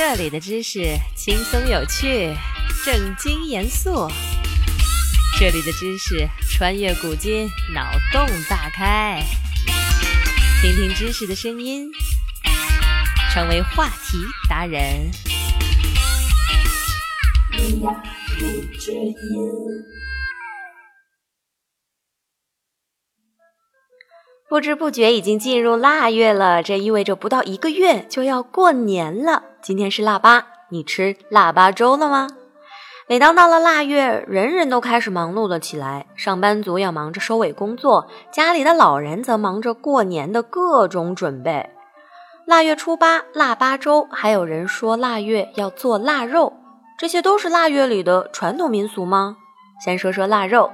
[0.00, 2.32] 这里的知识轻松有趣，
[2.84, 4.06] 正经严肃。
[5.36, 7.82] 这里的知识穿越古今，脑
[8.12, 9.20] 洞大开。
[10.62, 11.90] 听听知识的声音，
[13.34, 14.18] 成为话题
[14.48, 15.10] 达人。
[24.48, 29.47] 不知不觉已经进入腊月了，这意味着不到一个月就要过年了。
[29.68, 32.26] 今天是腊八，你吃腊八粥了吗？
[33.06, 36.06] 每当到了腊月，人人都开始忙碌了起来。
[36.16, 41.68] 上班族要忙着收尾工作，家里的老人则忙着过年的各种准备。
[42.46, 46.54] 腊月初八，腊八粥，还有人说腊月要做腊肉，
[46.98, 49.36] 这些都是腊月里的传统民俗吗？
[49.84, 50.72] 先说说腊肉。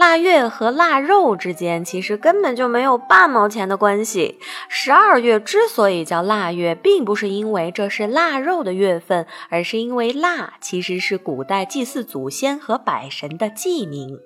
[0.00, 4.38] 腊月和腊肉之间其实根本就没有半毛钱的关系。
[4.66, 14.18] 十二月之所以叫腊月，并不是因为这是腊肉的月份，而是因为腊其实是古代祭祀祖先和百神的祭名。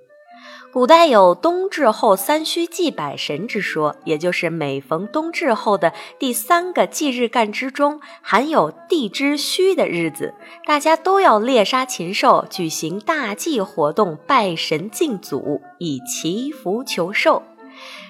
[0.72, 10.34] 古代有冬至后三虚祭百神之说，也就是每逢冬至后的第三个祭日干之中，含有地之虚的日子，
[10.66, 17.44] 大家都要猎杀禽兽，举行大祭活动，拜神敬祖，以祈福求寿。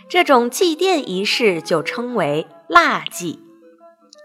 [0.08, 3.41] 这种祭奠仪式就称为腊祭。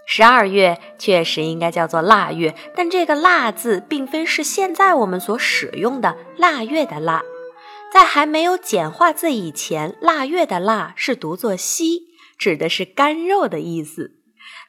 [0.06, 7.22] 十二月确实应该叫做腊月，但这个“腊”字并非是现在我们所使用的腊月的“腊”。
[7.92, 14.12] 在还没有简化字以前，腊月的“腊”是读作“西”，指的是干肉的意思。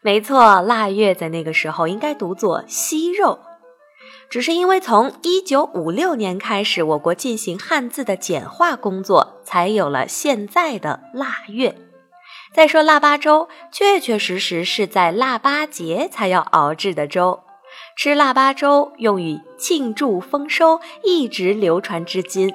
[0.02, 3.40] 没错，腊月在那个时候应该读作“西肉”，
[4.30, 11.78] 只是因为从一九五六年开始，我国进行汉字的简化工作，才有了现在的腊月。
[12.54, 17.42] 再说腊八粥，确确实实是在腊八节才要熬制的粥。
[17.96, 22.54] 吃腊八粥用于庆祝丰收，一直流传至今。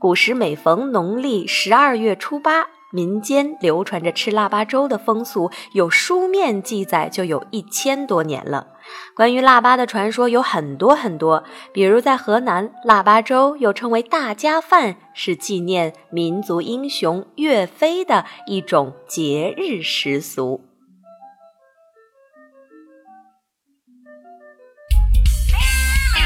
[0.00, 8.68] 古时每逢农历十二月初八，民间流传着吃腊八粥的风俗，有书面记载就有一千多年了。
[9.16, 11.42] 关于腊八的传说有很多很多，
[11.72, 20.64] 比如在河南，腊八粥又称为大家饭，是纪念民族英雄岳飞的一种节日习俗。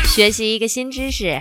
[0.05, 1.41] 学习一个新知识。